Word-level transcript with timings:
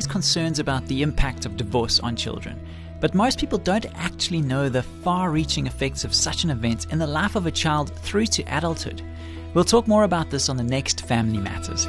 always 0.00 0.10
concerns 0.10 0.58
about 0.58 0.86
the 0.86 1.02
impact 1.02 1.44
of 1.44 1.58
divorce 1.58 2.00
on 2.00 2.16
children. 2.16 2.58
But 3.00 3.14
most 3.14 3.38
people 3.38 3.58
don't 3.58 3.84
actually 3.96 4.40
know 4.40 4.70
the 4.70 4.82
far 4.82 5.30
reaching 5.30 5.66
effects 5.66 6.04
of 6.04 6.14
such 6.14 6.42
an 6.42 6.48
event 6.48 6.86
in 6.90 6.98
the 6.98 7.06
life 7.06 7.36
of 7.36 7.44
a 7.44 7.50
child 7.50 7.94
through 7.96 8.24
to 8.28 8.42
adulthood. 8.44 9.02
We'll 9.52 9.64
talk 9.64 9.86
more 9.86 10.04
about 10.04 10.30
this 10.30 10.48
on 10.48 10.56
the 10.56 10.62
next 10.62 11.06
Family 11.06 11.36
Matters. 11.36 11.84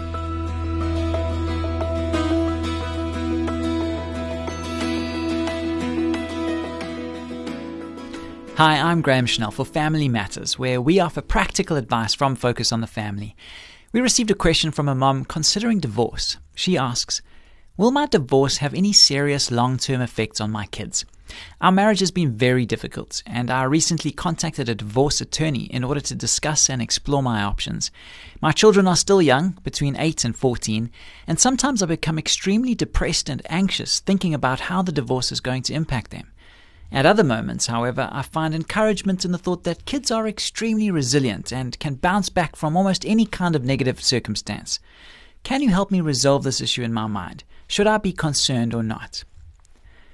Hi, 8.57 8.75
I'm 8.77 9.01
Graham 9.01 9.25
Schnell 9.25 9.51
for 9.51 9.63
Family 9.63 10.09
Matters, 10.09 10.59
where 10.59 10.81
we 10.81 10.99
offer 10.99 11.21
practical 11.21 11.77
advice 11.77 12.13
from 12.13 12.35
Focus 12.35 12.73
on 12.73 12.81
the 12.81 12.87
Family. 12.87 13.37
We 13.93 14.01
received 14.01 14.31
a 14.31 14.35
question 14.35 14.71
from 14.71 14.89
a 14.89 14.95
mum 14.95 15.23
considering 15.23 15.79
divorce. 15.79 16.35
She 16.55 16.77
asks, 16.77 17.21
Will 17.81 17.89
my 17.89 18.05
divorce 18.05 18.57
have 18.57 18.75
any 18.75 18.93
serious 18.93 19.49
long 19.49 19.77
term 19.77 20.01
effects 20.01 20.39
on 20.39 20.51
my 20.51 20.67
kids? 20.67 21.03
Our 21.59 21.71
marriage 21.71 21.99
has 22.01 22.11
been 22.11 22.37
very 22.37 22.63
difficult, 22.63 23.23
and 23.25 23.49
I 23.49 23.63
recently 23.63 24.11
contacted 24.11 24.69
a 24.69 24.75
divorce 24.75 25.19
attorney 25.19 25.63
in 25.63 25.83
order 25.83 25.99
to 26.01 26.13
discuss 26.13 26.69
and 26.69 26.79
explore 26.79 27.23
my 27.23 27.41
options. 27.41 27.89
My 28.39 28.51
children 28.51 28.87
are 28.87 28.95
still 28.95 29.19
young, 29.19 29.57
between 29.63 29.95
8 29.95 30.25
and 30.25 30.35
14, 30.35 30.91
and 31.25 31.39
sometimes 31.39 31.81
I 31.81 31.87
become 31.87 32.19
extremely 32.19 32.75
depressed 32.75 33.29
and 33.29 33.41
anxious 33.49 33.99
thinking 33.99 34.35
about 34.35 34.59
how 34.59 34.83
the 34.83 34.91
divorce 34.91 35.31
is 35.31 35.39
going 35.39 35.63
to 35.63 35.73
impact 35.73 36.11
them. 36.11 36.31
At 36.91 37.07
other 37.07 37.23
moments, 37.23 37.65
however, 37.65 38.09
I 38.11 38.21
find 38.21 38.53
encouragement 38.53 39.25
in 39.25 39.31
the 39.31 39.39
thought 39.39 39.63
that 39.63 39.85
kids 39.85 40.11
are 40.11 40.27
extremely 40.27 40.91
resilient 40.91 41.51
and 41.51 41.79
can 41.79 41.95
bounce 41.95 42.29
back 42.29 42.55
from 42.55 42.77
almost 42.77 43.07
any 43.07 43.25
kind 43.25 43.55
of 43.55 43.65
negative 43.65 44.03
circumstance. 44.03 44.79
Can 45.41 45.63
you 45.63 45.69
help 45.69 45.89
me 45.89 45.99
resolve 45.99 46.43
this 46.43 46.61
issue 46.61 46.83
in 46.83 46.93
my 46.93 47.07
mind? 47.07 47.43
Should 47.71 47.87
I 47.87 47.99
be 47.99 48.11
concerned 48.11 48.73
or 48.73 48.83
not? 48.83 49.23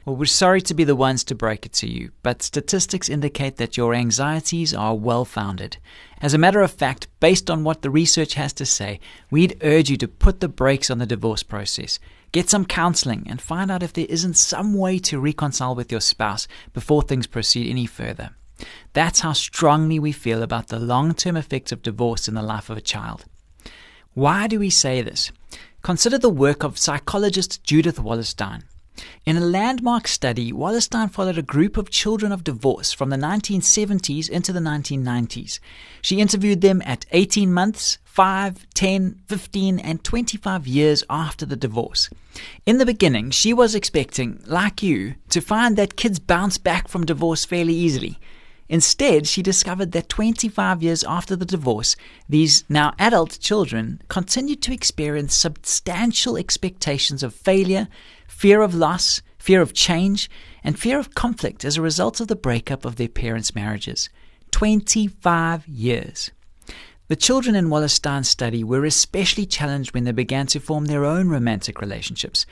Well, 0.05 0.15
we're 0.15 0.25
sorry 0.25 0.61
to 0.61 0.75
be 0.75 0.83
the 0.83 0.95
ones 0.95 1.23
to 1.23 1.33
break 1.33 1.65
it 1.65 1.73
to 1.73 1.89
you, 1.89 2.11
but 2.21 2.43
statistics 2.43 3.09
indicate 3.09 3.57
that 3.57 3.75
your 3.75 3.95
anxieties 3.95 4.75
are 4.75 4.93
well 4.93 5.25
founded. 5.25 5.77
As 6.21 6.35
a 6.35 6.37
matter 6.37 6.61
of 6.61 6.69
fact, 6.69 7.07
based 7.19 7.49
on 7.49 7.63
what 7.63 7.81
the 7.81 7.89
research 7.89 8.35
has 8.35 8.53
to 8.53 8.65
say, 8.67 8.99
we'd 9.31 9.59
urge 9.63 9.89
you 9.89 9.97
to 9.97 10.07
put 10.07 10.39
the 10.39 10.47
brakes 10.47 10.91
on 10.91 10.99
the 10.99 11.07
divorce 11.07 11.41
process. 11.41 11.97
Get 12.31 12.47
some 12.47 12.63
counseling 12.63 13.25
and 13.27 13.41
find 13.41 13.71
out 13.71 13.81
if 13.81 13.91
there 13.91 14.05
isn't 14.07 14.37
some 14.37 14.75
way 14.75 14.99
to 14.99 15.19
reconcile 15.19 15.73
with 15.73 15.91
your 15.91 15.99
spouse 15.99 16.47
before 16.73 17.01
things 17.01 17.25
proceed 17.25 17.71
any 17.71 17.87
further. 17.87 18.35
That's 18.93 19.21
how 19.21 19.33
strongly 19.33 19.97
we 19.97 20.11
feel 20.11 20.43
about 20.43 20.67
the 20.67 20.77
long 20.77 21.15
term 21.15 21.35
effects 21.35 21.71
of 21.71 21.81
divorce 21.81 22.27
in 22.27 22.35
the 22.35 22.43
life 22.43 22.69
of 22.69 22.77
a 22.77 22.81
child. 22.81 23.25
Why 24.13 24.45
do 24.45 24.59
we 24.59 24.69
say 24.69 25.01
this? 25.01 25.31
Consider 25.87 26.17
the 26.17 26.29
work 26.29 26.65
of 26.65 26.77
psychologist 26.77 27.63
Judith 27.63 27.95
Wallerstein. 27.95 28.63
In 29.25 29.37
a 29.37 29.39
landmark 29.39 30.05
study, 30.05 30.51
Wallerstein 30.51 31.09
followed 31.09 31.37
a 31.37 31.41
group 31.41 31.77
of 31.77 31.89
children 31.89 32.33
of 32.33 32.43
divorce 32.43 32.91
from 32.91 33.09
the 33.09 33.15
1970s 33.15 34.29
into 34.29 34.51
the 34.51 34.59
1990s. 34.59 35.61
She 36.01 36.19
interviewed 36.19 36.59
them 36.59 36.81
at 36.85 37.05
18 37.11 37.53
months, 37.53 37.99
5, 38.03 38.67
10, 38.73 39.21
15, 39.29 39.79
and 39.79 40.03
25 40.03 40.67
years 40.67 41.05
after 41.09 41.45
the 41.45 41.55
divorce. 41.55 42.09
In 42.65 42.79
the 42.79 42.85
beginning, 42.85 43.31
she 43.31 43.53
was 43.53 43.73
expecting, 43.73 44.43
like 44.45 44.83
you, 44.83 45.15
to 45.29 45.39
find 45.39 45.77
that 45.77 45.95
kids 45.95 46.19
bounce 46.19 46.57
back 46.57 46.89
from 46.89 47.05
divorce 47.05 47.45
fairly 47.45 47.73
easily. 47.73 48.19
Instead, 48.69 49.27
she 49.27 49.41
discovered 49.41 49.93
that 49.93 50.09
25 50.09 50.83
years 50.83 51.03
after 51.03 51.35
the 51.35 51.45
divorce, 51.45 51.95
these 52.27 52.63
now 52.69 52.93
adult 52.99 53.39
children 53.39 54.01
continued 54.09 54.61
to 54.61 54.73
experience 54.73 55.33
substantial 55.33 56.37
expectations 56.37 57.23
of 57.23 57.33
failure, 57.33 57.87
fear 58.27 58.61
of 58.61 58.75
loss, 58.75 59.21
fear 59.37 59.61
of 59.61 59.73
change, 59.73 60.29
and 60.63 60.77
fear 60.77 60.99
of 60.99 61.15
conflict 61.15 61.63
as 61.63 61.77
a 61.77 61.81
result 61.81 62.19
of 62.19 62.27
the 62.27 62.35
breakup 62.35 62.83
of 62.83 62.97
their 62.97 63.07
parents' 63.07 63.55
marriages. 63.55 64.09
25 64.51 65.67
years. 65.67 66.31
The 67.07 67.15
children 67.15 67.55
in 67.55 67.69
Wallerstein's 67.69 68.27
study 68.27 68.65
were 68.65 68.83
especially 68.83 69.45
challenged 69.45 69.93
when 69.93 70.03
they 70.03 70.11
began 70.11 70.45
to 70.47 70.59
form 70.59 70.85
their 70.85 71.05
own 71.05 71.29
romantic 71.29 71.79
relationships. 71.79 72.45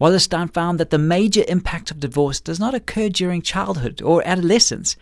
Wallerstein 0.00 0.52
found 0.52 0.80
that 0.80 0.88
the 0.90 0.98
major 0.98 1.44
impact 1.46 1.90
of 1.90 2.00
divorce 2.00 2.40
does 2.40 2.58
not 2.58 2.74
occur 2.74 3.10
during 3.10 3.42
childhood 3.42 4.00
or 4.00 4.26
adolescence. 4.26 4.96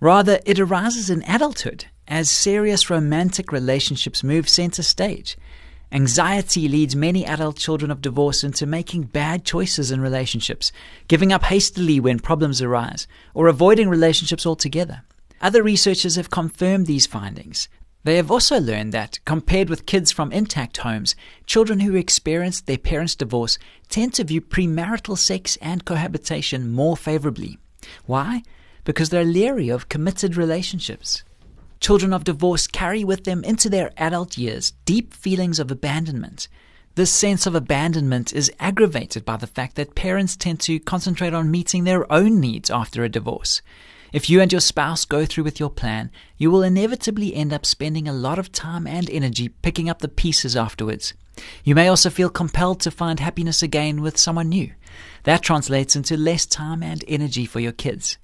Rather, 0.00 0.40
it 0.46 0.58
arises 0.58 1.10
in 1.10 1.22
adulthood 1.28 1.84
as 2.08 2.30
serious 2.30 2.88
romantic 2.88 3.52
relationships 3.52 4.24
move 4.24 4.48
center 4.48 4.82
stage. 4.82 5.36
Anxiety 5.92 6.68
leads 6.68 6.96
many 6.96 7.26
adult 7.26 7.56
children 7.56 7.90
of 7.90 8.00
divorce 8.00 8.42
into 8.42 8.64
making 8.64 9.02
bad 9.02 9.44
choices 9.44 9.90
in 9.90 10.00
relationships, 10.00 10.72
giving 11.06 11.32
up 11.32 11.44
hastily 11.44 12.00
when 12.00 12.18
problems 12.18 12.62
arise, 12.62 13.06
or 13.34 13.48
avoiding 13.48 13.88
relationships 13.88 14.46
altogether. 14.46 15.02
Other 15.42 15.62
researchers 15.62 16.16
have 16.16 16.30
confirmed 16.30 16.86
these 16.86 17.06
findings. 17.06 17.68
They 18.04 18.16
have 18.16 18.30
also 18.30 18.58
learned 18.58 18.92
that, 18.92 19.18
compared 19.26 19.68
with 19.68 19.84
kids 19.84 20.10
from 20.10 20.32
intact 20.32 20.78
homes, 20.78 21.14
children 21.44 21.80
who 21.80 21.94
experienced 21.94 22.66
their 22.66 22.78
parents' 22.78 23.14
divorce 23.14 23.58
tend 23.88 24.14
to 24.14 24.24
view 24.24 24.40
premarital 24.40 25.18
sex 25.18 25.58
and 25.60 25.84
cohabitation 25.84 26.72
more 26.72 26.96
favorably. 26.96 27.58
Why? 28.06 28.42
Because 28.84 29.10
they're 29.10 29.24
leery 29.24 29.68
of 29.68 29.88
committed 29.88 30.36
relationships. 30.36 31.22
Children 31.80 32.12
of 32.12 32.24
divorce 32.24 32.66
carry 32.66 33.04
with 33.04 33.24
them 33.24 33.42
into 33.44 33.70
their 33.70 33.90
adult 33.96 34.36
years 34.36 34.72
deep 34.84 35.14
feelings 35.14 35.58
of 35.58 35.70
abandonment. 35.70 36.48
This 36.94 37.12
sense 37.12 37.46
of 37.46 37.54
abandonment 37.54 38.32
is 38.32 38.52
aggravated 38.58 39.24
by 39.24 39.36
the 39.36 39.46
fact 39.46 39.76
that 39.76 39.94
parents 39.94 40.36
tend 40.36 40.60
to 40.60 40.80
concentrate 40.80 41.32
on 41.32 41.50
meeting 41.50 41.84
their 41.84 42.10
own 42.12 42.40
needs 42.40 42.68
after 42.68 43.04
a 43.04 43.08
divorce. 43.08 43.62
If 44.12 44.28
you 44.28 44.40
and 44.40 44.50
your 44.50 44.60
spouse 44.60 45.04
go 45.04 45.24
through 45.24 45.44
with 45.44 45.60
your 45.60 45.70
plan, 45.70 46.10
you 46.36 46.50
will 46.50 46.64
inevitably 46.64 47.34
end 47.34 47.52
up 47.52 47.64
spending 47.64 48.08
a 48.08 48.12
lot 48.12 48.40
of 48.40 48.50
time 48.50 48.86
and 48.86 49.08
energy 49.08 49.48
picking 49.48 49.88
up 49.88 50.00
the 50.00 50.08
pieces 50.08 50.56
afterwards. 50.56 51.14
You 51.62 51.76
may 51.76 51.86
also 51.86 52.10
feel 52.10 52.28
compelled 52.28 52.80
to 52.80 52.90
find 52.90 53.20
happiness 53.20 53.62
again 53.62 54.02
with 54.02 54.18
someone 54.18 54.48
new. 54.48 54.72
That 55.22 55.42
translates 55.42 55.94
into 55.94 56.16
less 56.16 56.44
time 56.44 56.82
and 56.82 57.04
energy 57.06 57.46
for 57.46 57.60
your 57.60 57.72
kids. 57.72 58.18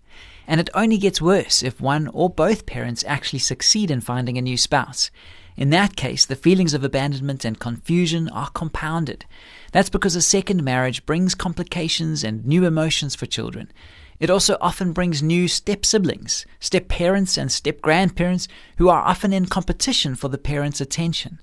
And 0.47 0.61
it 0.61 0.71
only 0.75 0.99
gets 0.99 1.21
worse 1.21 1.63
if 1.63 1.81
one 1.81 2.09
or 2.09 2.31
both 2.31 2.67
parents 2.67 3.05
actually 3.07 3.41
succeed 3.41 3.91
in 3.91 4.01
finding 4.01 4.39
a 4.39 4.43
new 4.43 4.57
spouse. 4.57 5.11
In 5.57 5.71
that 5.71 5.97
case, 5.97 6.27
the 6.27 6.37
feelings 6.37 6.75
of 6.75 6.85
abandonment 6.85 7.45
and 7.45 7.59
confusion 7.59 8.29
are 8.29 8.51
compounded. 8.51 9.25
That's 9.73 9.89
because 9.89 10.15
a 10.15 10.23
second 10.23 10.63
marriage 10.63 11.07
brings 11.07 11.35
complications 11.35 12.23
and 12.23 12.47
new 12.47 12.65
emotions 12.65 13.15
for 13.15 13.27
children. 13.27 13.73
It 14.21 14.31
also 14.31 14.57
often 14.61 14.93
brings 14.93 15.23
new 15.23 15.49
step 15.49 15.85
siblings, 15.85 16.47
step 16.61 16.89
parents, 16.89 17.37
and 17.37 17.51
step 17.51 17.81
grandparents 17.81 18.49
who 18.79 18.89
are 18.89 19.03
often 19.03 19.33
in 19.33 19.47
competition 19.47 20.15
for 20.15 20.29
the 20.29 20.39
parents' 20.39 20.81
attention. 20.81 21.41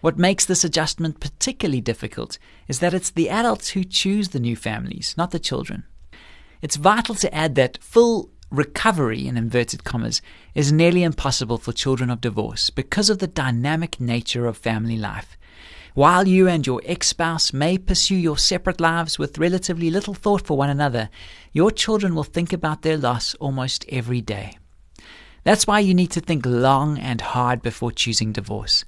What 0.00 0.18
makes 0.18 0.44
this 0.44 0.64
adjustment 0.64 1.18
particularly 1.18 1.80
difficult 1.80 2.38
is 2.68 2.80
that 2.80 2.92
it's 2.92 3.10
the 3.10 3.30
adults 3.30 3.70
who 3.70 3.84
choose 3.84 4.28
the 4.28 4.40
new 4.40 4.54
families, 4.54 5.14
not 5.16 5.30
the 5.30 5.38
children. 5.38 5.84
It's 6.60 6.76
vital 6.76 7.14
to 7.16 7.34
add 7.34 7.54
that 7.56 7.82
full 7.82 8.30
recovery, 8.54 9.26
in 9.26 9.36
inverted 9.36 9.84
commas, 9.84 10.22
is 10.54 10.72
nearly 10.72 11.02
impossible 11.02 11.58
for 11.58 11.72
children 11.72 12.10
of 12.10 12.20
divorce 12.20 12.70
because 12.70 13.10
of 13.10 13.18
the 13.18 13.26
dynamic 13.26 14.00
nature 14.00 14.46
of 14.46 14.56
family 14.56 14.96
life. 14.96 15.36
While 15.94 16.26
you 16.26 16.48
and 16.48 16.66
your 16.66 16.80
ex 16.84 17.08
spouse 17.08 17.52
may 17.52 17.78
pursue 17.78 18.16
your 18.16 18.36
separate 18.36 18.80
lives 18.80 19.18
with 19.18 19.38
relatively 19.38 19.90
little 19.90 20.14
thought 20.14 20.46
for 20.46 20.56
one 20.56 20.70
another, 20.70 21.08
your 21.52 21.70
children 21.70 22.14
will 22.14 22.24
think 22.24 22.52
about 22.52 22.82
their 22.82 22.96
loss 22.96 23.34
almost 23.36 23.84
every 23.88 24.20
day. 24.20 24.58
That's 25.44 25.66
why 25.66 25.80
you 25.80 25.94
need 25.94 26.10
to 26.12 26.20
think 26.20 26.46
long 26.46 26.98
and 26.98 27.20
hard 27.20 27.62
before 27.62 27.92
choosing 27.92 28.32
divorce. 28.32 28.84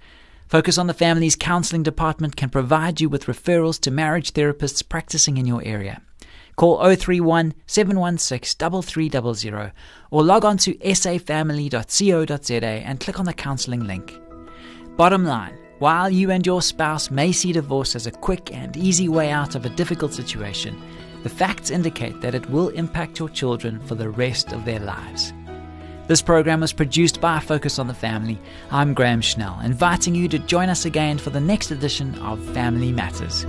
Focus 0.49 0.79
on 0.79 0.87
the 0.87 0.95
Family's 0.95 1.37
Counseling 1.37 1.83
Department 1.83 2.37
can 2.37 2.51
provide 2.51 3.01
you 3.01 3.09
with 3.09 3.27
referrals 3.27 3.81
to 3.81 3.91
marriage 3.91 4.33
therapists 4.33 4.89
practicing 4.89 5.37
in 5.37 5.47
your 5.47 5.63
area. 5.65 6.03
Call 6.57 6.79
031 6.79 7.55
716 7.67 8.83
3300 8.83 9.73
or 10.11 10.23
log 10.23 10.45
on 10.45 10.57
to 10.59 10.75
safamily.co.za 10.75 12.67
and 12.67 13.01
click 13.01 13.19
on 13.19 13.27
the 13.27 13.35
counseling 13.35 13.87
link. 13.87 14.19
Bottom 14.97 15.25
line, 15.25 15.59
while 15.79 16.09
you 16.09 16.31
and 16.31 16.47
your 16.47 16.63
spouse 16.63 17.11
may 17.11 17.33
see 17.33 17.53
divorce 17.53 17.95
as 17.95 18.07
a 18.07 18.11
quick 18.11 18.55
and 18.55 18.75
easy 18.77 19.09
way 19.11 19.31
out 19.31 19.55
of 19.55 19.67
a 19.67 19.71
difficult 19.71 20.15
situation, 20.15 20.83
the 21.23 21.29
facts 21.29 21.71
indicate 21.71 22.21
that 22.23 22.35
it 22.35 22.49
will 22.49 22.69
impact 22.71 23.19
your 23.19 23.29
children 23.29 23.79
for 23.81 23.95
the 23.95 24.09
rest 24.09 24.53
of 24.53 24.65
their 24.65 24.81
lives. 24.81 25.35
This 26.07 26.23
program 26.23 26.61
was 26.61 26.73
produced 26.73 27.21
by 27.21 27.41
Focus 27.41 27.79
on 27.79 27.89
the 27.89 27.95
Family. 27.95 28.39
I'm 28.71 28.95
Graham 28.95 29.21
Schnell, 29.21 29.59
inviting 29.63 30.15
you 30.15 30.29
to 30.29 30.39
join 30.39 30.69
us 30.71 30.85
again 30.87 31.19
for 31.19 31.31
the 31.31 31.41
next 31.41 31.73
edition 31.73 32.15
of 32.21 32.43
Family 32.55 32.93
Matters. 32.93 33.45